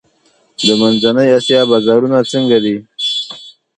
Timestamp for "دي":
2.63-2.75